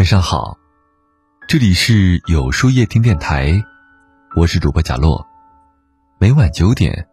[0.00, 0.56] 晚上好，
[1.46, 3.62] 这里是有书夜听电台，
[4.34, 5.26] 我是主播贾洛。
[6.18, 7.06] 每晚九点，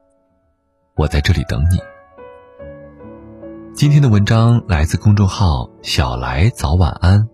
[0.96, 1.78] 我在这里等你。
[3.74, 7.28] 今天的文章来自公众号“小来早晚安”。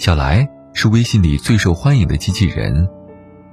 [0.00, 2.88] 小来是微信里最受欢迎的机器人，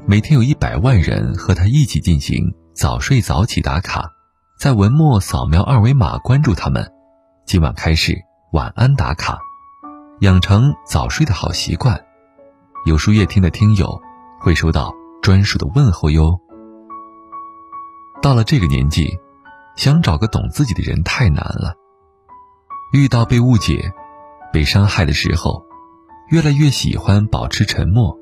[0.06, 4.14] 每天有一百万人和他一起进行早睡早起打卡，
[4.58, 6.90] 在文末扫描二维码关注他们。
[7.46, 8.16] 今晚开始
[8.54, 9.38] 晚安打卡。
[10.22, 12.00] 养成早睡的好习惯，
[12.86, 14.00] 有书夜听的听友
[14.40, 16.40] 会收到专属的问候哟。
[18.22, 19.18] 到了这个年纪，
[19.76, 21.74] 想找个懂自己的人太难了。
[22.94, 23.92] 遇到被误解、
[24.54, 25.66] 被伤害的时候，
[26.30, 28.16] 越来越喜欢保持沉默，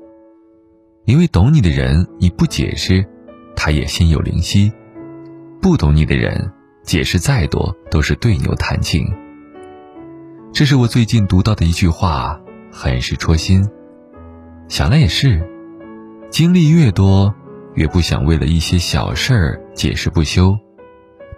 [1.04, 3.06] 因为懂你的人，你不解释，
[3.54, 4.72] 他也心有灵犀；
[5.60, 6.50] 不懂你的人，
[6.82, 9.04] 解释再多都是对牛弹琴。
[10.60, 12.38] 这是我最近读到的一句话，
[12.70, 13.66] 很是戳心。
[14.68, 15.42] 想来也是，
[16.30, 17.34] 经历越多，
[17.72, 20.54] 越不想为了一些小事儿解释不休。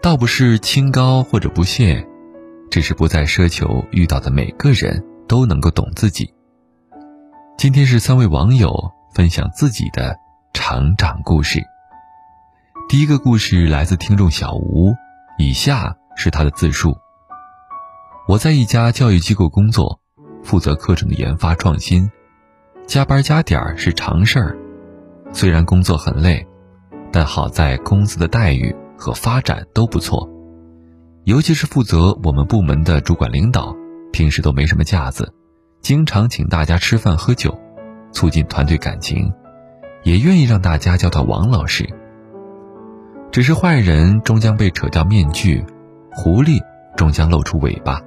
[0.02, 2.05] 倒不是清高或者不屑，
[2.69, 6.34] 只是不再奢求遇到的每个人都能够懂自己。
[7.56, 10.16] 今天是三位网友分享自己的
[10.52, 11.62] 成长故事。
[12.89, 14.92] 第一个故事来自听众小吴，
[15.39, 16.96] 以下是他的自述。
[18.28, 19.98] 我在一家教育机构工作，
[20.44, 22.08] 负责课程的研发创新，
[22.86, 24.56] 加班加点儿是常事儿。
[25.32, 26.46] 虽然工作很累，
[27.10, 30.30] 但好在公司的待遇和发展都不错。
[31.24, 33.74] 尤其是负责我们部门的主管领导，
[34.12, 35.34] 平时都没什么架子，
[35.80, 37.58] 经常请大家吃饭喝酒，
[38.12, 39.32] 促进团队感情，
[40.04, 41.88] 也愿意让大家叫他王老师。
[43.32, 45.64] 只是坏人终将被扯掉面具，
[46.12, 46.60] 狐狸
[46.96, 48.00] 终将露出尾巴。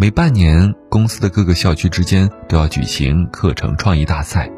[0.00, 4.48] 每半年，公司的各个校区之间都要举行课程创意大赛，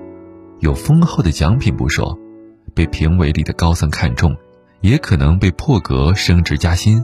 [0.59, 2.15] 有丰厚的奖品不说，
[2.75, 4.37] 被评委里的高层看中，
[4.83, 7.03] 也可能被破格升职加薪。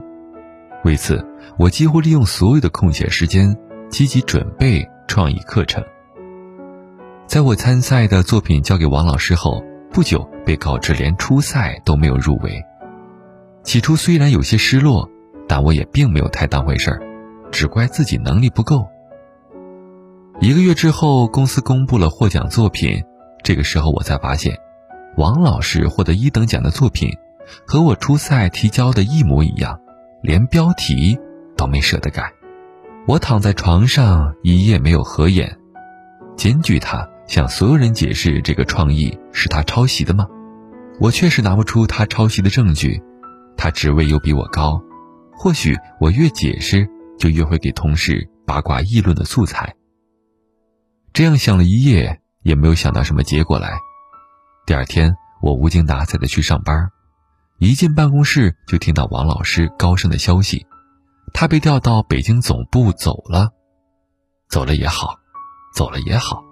[0.83, 1.25] 为此，
[1.57, 3.57] 我几乎利用所有的空闲时间，
[3.89, 5.83] 积极准备创意课程。
[7.25, 12.63] 在我参赛的作品交给王老师后，不久被告知连初赛都没有入围。
[13.63, 15.09] 起初虽然有些失落，
[15.47, 17.01] 但我也并没有太当回事儿。
[17.51, 18.87] 只怪自己能力不够。
[20.39, 23.03] 一个月之后，公司公布了获奖作品。
[23.43, 24.55] 这个时候，我才发现，
[25.15, 27.09] 王老师获得一等奖的作品，
[27.65, 29.79] 和我初赛提交的一模一样，
[30.21, 31.17] 连标题
[31.55, 32.31] 都没舍得改。
[33.07, 35.57] 我躺在床上一夜没有合眼，
[36.35, 40.27] 检举他，向所有人解释这个创意是他抄袭的吗？
[40.99, 43.01] 我确实拿不出他抄袭的证据，
[43.55, 44.81] 他职位又比我高，
[45.31, 46.89] 或许我越解释。
[47.17, 49.75] 就越会给同事八卦议论的素材。
[51.13, 53.79] 这样想了一夜，也没有想到什么结果来。
[54.67, 56.89] 第二天，我无精打采的去上班，
[57.57, 60.67] 一进办公室就听到王老师高声的消息：
[61.33, 63.49] 他被调到北京总部走了。
[64.47, 65.15] 走了也好，
[65.73, 66.43] 走了也好。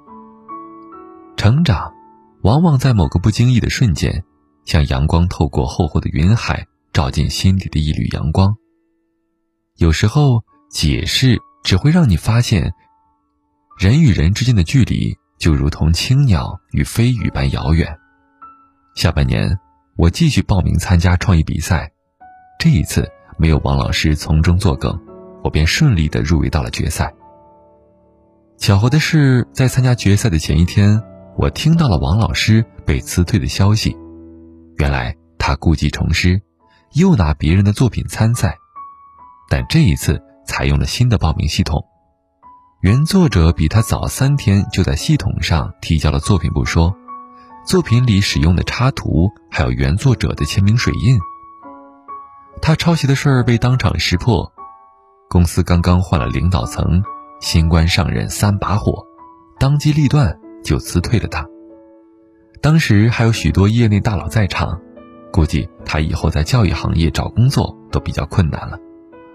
[1.38, 1.94] 成长，
[2.42, 4.24] 往往在某个不经意的瞬间，
[4.66, 8.56] 像阳光透过厚厚的云海，照进心底的一缕阳光。
[9.76, 10.44] 有时候。
[10.76, 12.74] 解释只会让你发现，
[13.80, 17.98] 人与人之间的距离就如同青鸟与飞羽般遥远。
[18.94, 19.58] 下半年，
[19.96, 21.94] 我继续报名参加创意比赛，
[22.60, 25.00] 这一次没有王老师从中作梗，
[25.46, 27.14] 我便顺利的入围到了决赛。
[28.58, 31.02] 巧合的是，在参加决赛的前一天，
[31.38, 33.96] 我听到了王老师被辞退的消息。
[34.76, 36.42] 原来他故技重施，
[36.96, 38.58] 又拿别人的作品参赛，
[39.50, 40.22] 但这一次。
[40.46, 41.86] 采用了新的报名系统，
[42.82, 46.96] 原作者比他早三天就在系统上提交了作品不说，
[47.66, 51.18] 作品里使用的插图还有原作者的签名水印。
[52.62, 54.54] 他抄袭的事儿被当场识破，
[55.30, 57.04] 公司刚刚换了领导层，
[57.42, 59.06] 新官上任三把火，
[59.60, 61.46] 当机立断就辞退了他。
[62.62, 64.80] 当时还有许多业内大佬在场，
[65.32, 68.80] 估计他以后在教育行业找工作都比较困难了。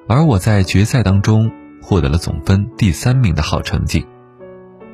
[0.09, 1.51] 而我在决赛当中
[1.81, 4.05] 获得了总分第三名的好成绩，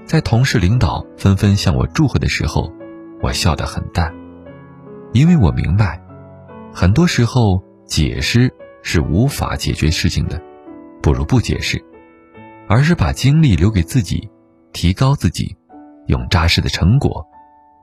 [0.05, 2.70] 在同事领导纷纷向我祝贺的时候，
[3.23, 4.14] 我笑得很淡，
[5.12, 6.00] 因为我明白，
[6.73, 10.41] 很多时候解释是无法解决事情的，
[11.03, 11.82] 不如不解释，
[12.69, 14.31] 而是把精力留给自己，
[14.73, 15.56] 提高自己，
[16.08, 17.26] 用扎实的成果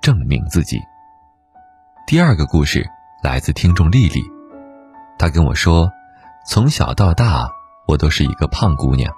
[0.01, 0.79] 证明自己。
[2.05, 2.85] 第二个故事
[3.23, 4.21] 来自听众丽丽，
[5.17, 5.89] 她跟我说。
[6.45, 7.49] 从小到大，
[7.87, 9.13] 我都是一个胖姑娘。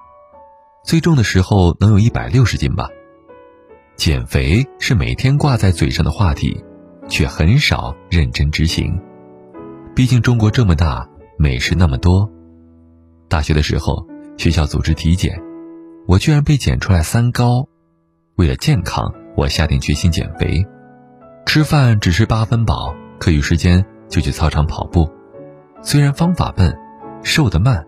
[0.83, 2.88] 最重的时候能有一百六十斤吧。
[3.95, 6.63] 减肥是每天挂在嘴上的话题，
[7.07, 9.01] 却很少认真执行。
[9.95, 12.30] 毕竟中国这么大，美食那么多。
[13.28, 14.06] 大学的时候，
[14.38, 15.42] 学校组织体检，
[16.07, 17.68] 我居然被检出来三高。
[18.36, 20.63] 为了健康，我下定决心减肥，
[21.48, 25.10] 吃饭只吃八分饱，课余时间就去操场跑步。
[25.81, 26.78] 虽然方法笨，
[27.25, 27.83] 瘦得慢，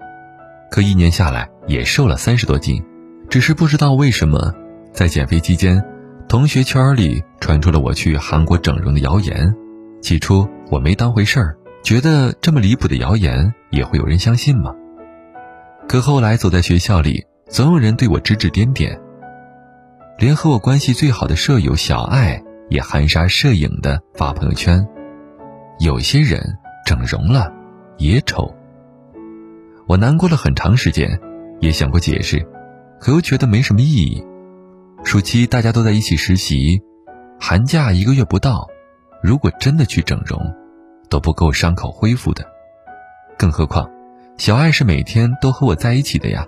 [0.71, 2.83] 可一年下来也瘦了三十多斤。
[3.29, 4.51] 只是不知道为什么，
[4.91, 5.81] 在减肥期间。
[6.27, 9.55] 同学圈里传出了我去韩国整容的谣言，
[10.01, 14.73] 起初我没当回事儿，觉得这么离谱的谣言也会有人相信吗？
[15.87, 18.99] 可后来走在学校里，总有人对我指指点点，
[20.17, 24.85] 连和我关系最好的舍友小爱也含沙射影的发朋友圈。
[25.79, 26.57] 有些人
[26.87, 27.53] 整容了
[27.99, 28.51] 也丑。
[29.87, 31.17] 我难过了很长时间，
[31.61, 32.45] 也想过解释，
[32.99, 34.21] 可又觉得没什么意义。
[35.05, 36.81] 暑期大家都在一起实习，
[37.39, 38.67] 寒假一个月不到，
[39.23, 40.53] 如果真的去整容，
[41.09, 42.45] 都不够伤口恢复的。
[43.37, 43.89] 更何况，
[44.37, 46.45] 小爱是每天都和我在一起的呀。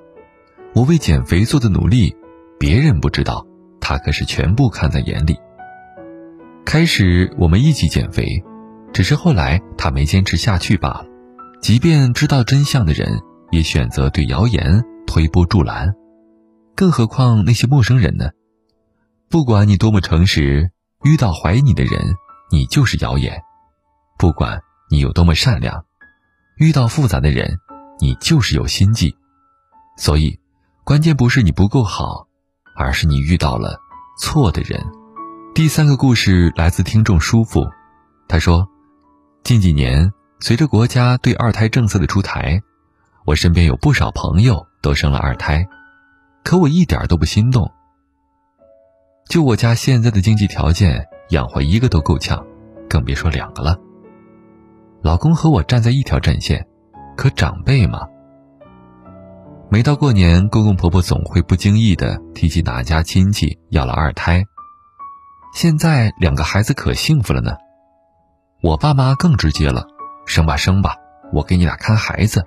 [0.74, 2.14] 我为减肥做的努力，
[2.60, 3.48] 别人不知道，
[3.80, 5.40] 她可是全部看在眼里。
[6.66, 8.44] 开始我们一起减肥，
[8.92, 11.06] 只是后来她没坚持下去罢了。
[11.62, 13.22] 即便知道真相的人，
[13.52, 15.94] 也选择对谣言推波助澜。
[16.76, 18.30] 更何况那些陌生人呢？
[19.30, 20.72] 不管你多么诚实，
[21.04, 22.02] 遇到怀疑你的人，
[22.52, 23.34] 你就是谣言；
[24.18, 25.86] 不管你有多么善良，
[26.58, 27.60] 遇到复杂的人，
[28.00, 29.16] 你就是有心计。
[29.98, 30.40] 所以，
[30.84, 32.28] 关键不是你不够好，
[32.78, 33.78] 而是你遇到了
[34.18, 34.82] 错的人。
[35.54, 37.68] 第三个故事来自听众舒服，
[38.28, 38.68] 他说：
[39.44, 42.62] 近几年，随着国家对二胎政策的出台，
[43.30, 45.68] 我身边有不少朋友都生了二胎，
[46.44, 47.72] 可我一点都不心动。
[49.28, 52.44] 就我家现在的经济条件，养活一个都够呛，
[52.90, 53.78] 更别说两个了。
[55.04, 56.66] 老公和我站在一条战线，
[57.16, 58.08] 可长辈嘛，
[59.70, 64.44] 每到过年，公公婆婆总会不经意的提起哪家亲戚要了二胎。
[65.54, 67.52] 现在两个孩子可幸福了呢，
[68.64, 69.86] 我爸妈更直接了，
[70.26, 70.96] 生吧生吧，
[71.32, 72.44] 我给你俩看孩子。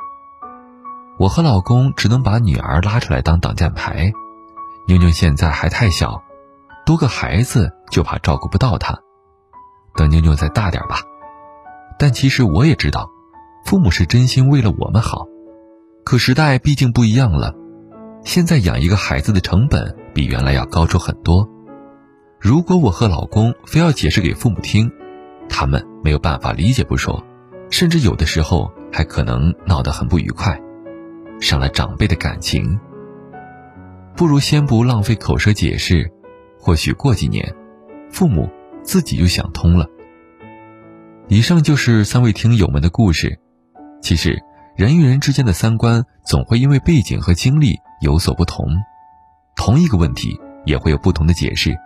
[1.18, 4.12] 我和老公只能把女儿拉出来当挡箭牌，
[4.88, 6.22] 妞妞现在还太小。
[6.84, 8.98] 多个孩子就怕照顾不到她，
[9.94, 11.00] 等妞妞再大点吧。
[11.98, 13.08] 但其实我也知道，
[13.64, 15.26] 父母是真心为了我们好。
[16.04, 17.54] 可时代毕竟不一样了，
[18.24, 21.48] 现在养一个孩子的成本比原来要高出很多。
[22.40, 24.90] 如果我和老公非要解释给父母听，
[25.48, 27.22] 他们没有办法理解不说，
[27.70, 30.60] 甚至有的时候还可能闹得很不愉快，
[31.52, 32.80] 伤了长辈的感情。
[34.16, 36.10] 不如先不浪费口舌解释。
[36.58, 37.54] 或许过几年，
[38.10, 38.48] 父母
[38.82, 39.86] 自己就想通了。
[41.28, 43.38] 以上就是三位听友们的故事。
[44.00, 44.42] 其实，
[44.76, 48.64] 人与人之间的三观总会因为背景和经历有所不同，
[49.54, 51.76] 同一个问题也会有不同的解释。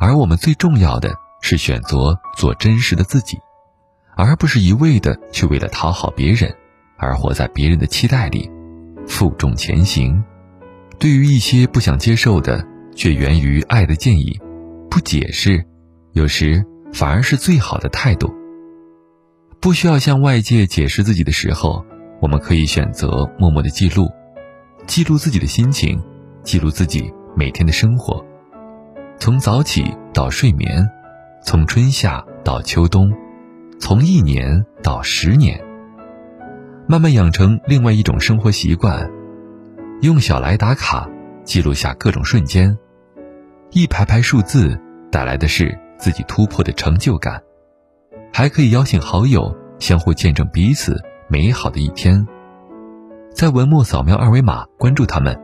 [0.00, 3.38] 而我们最重要的是选择做真实的自己，
[4.16, 6.52] 而不是一味的去为了讨好别人
[6.96, 8.50] 而活在别人的期待里，
[9.12, 10.24] 负重前行。
[10.98, 14.40] 对于一些不想接受的，却源于爱的建议，
[14.90, 15.62] 不解释，
[16.12, 18.32] 有时反而是最好的态度。
[19.60, 21.84] 不需要向外界解释自己的时候，
[22.22, 24.10] 我们可以选择默默的记录，
[24.86, 26.02] 记录自己的心情，
[26.42, 28.24] 记录自己每天的生活，
[29.18, 30.88] 从早起到睡眠，
[31.44, 33.12] 从春夏到秋冬，
[33.78, 35.62] 从一年到十年，
[36.92, 39.10] 慢慢养成另外一种生活习惯，
[40.02, 41.08] 用小来打卡。
[41.42, 42.76] 记录下各种瞬间，
[43.70, 44.78] 一排排数字
[45.10, 47.42] 带来的是自己突破的成就感，
[48.30, 52.28] 还可以邀请好友相互见证彼此美好的一天。
[53.34, 55.34] 在文末扫描二维码关注他们，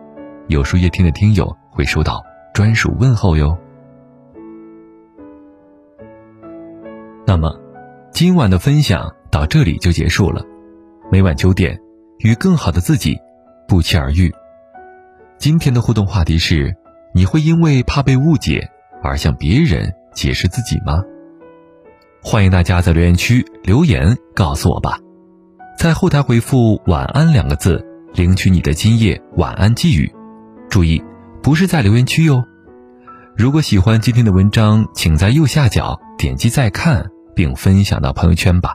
[0.49, 3.57] 有书夜听的听友会收到专属问候哟。
[7.27, 7.59] 那么，
[8.13, 10.45] 今晚的分享到这里就结束了。
[11.11, 11.81] 每晚九点，
[12.19, 13.19] 与更好的自己
[13.67, 14.31] 不期而遇。
[15.39, 16.77] 今天的互动话题是：
[17.15, 18.69] 你会因为怕被误解
[19.03, 21.03] 而向别人解释自己吗？
[22.23, 24.99] 欢迎大家在留言区留言告诉我吧，
[25.79, 30.13] 在后台回复“晚安”两个字，领取你的今夜晚安寄语。
[30.69, 31.03] 注意，
[31.43, 32.45] 不是在留言区哟。
[33.35, 38.75] 如果喜欢今天的文章，请在右下角点击再看，并分享到朋友圈吧。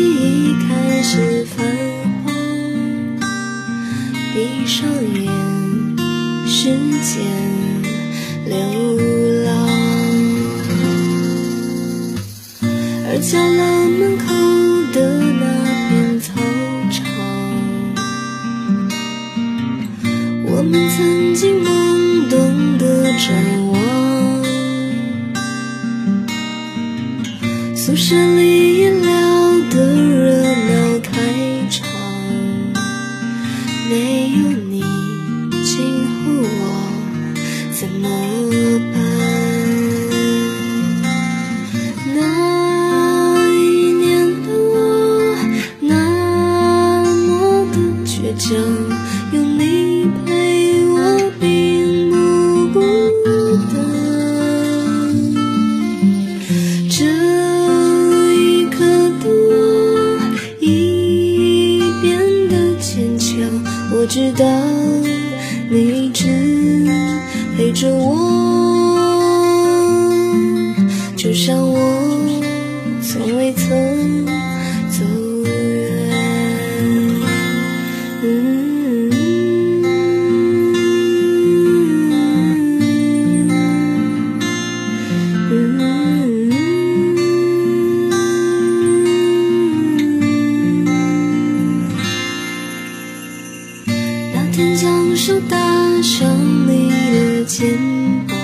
[4.71, 5.27] 上眼，
[6.47, 6.63] 时
[7.03, 7.11] 间
[8.45, 8.55] 流
[9.43, 9.51] 浪。
[13.05, 13.80] 而家了
[42.05, 42.50] 那
[95.23, 95.55] 手搭
[96.01, 96.27] 上
[96.67, 97.77] 你的肩
[98.27, 98.35] 膀，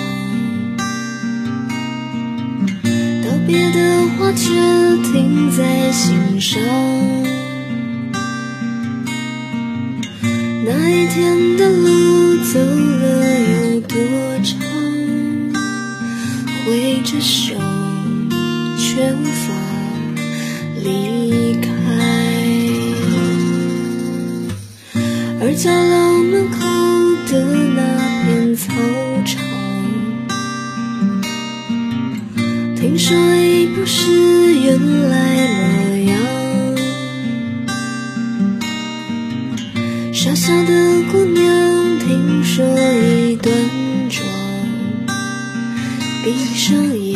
[3.23, 4.53] 道别的话却
[5.11, 6.61] 停在心上。
[10.67, 13.03] 那一天的路走了
[13.39, 13.97] 有多
[14.43, 14.59] 长？
[16.63, 17.55] 挥着手
[18.77, 19.51] 却无法
[20.83, 21.65] 离开。
[25.39, 26.66] 而家楼门口
[27.29, 27.43] 的
[27.75, 27.79] 那
[28.23, 28.71] 片操
[29.25, 29.43] 场，
[32.77, 35.15] 听说已不是原来
[35.47, 35.61] 模
[36.09, 36.15] 样。
[40.13, 40.71] 傻笑的
[41.11, 43.53] 姑娘，听说已端
[44.09, 44.25] 庄。
[46.23, 47.06] 闭上眼，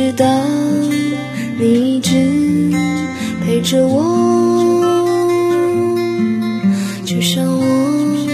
[0.00, 0.24] 知道
[1.58, 2.10] 你一直
[3.44, 4.02] 陪着我，
[7.04, 8.26] 就像我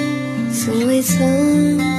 [0.53, 1.96] 从未曾。